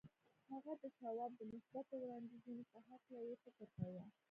[0.51, 4.03] هغه د شواب د مثبتو وړانديزونو په هکله يې فکر کاوه.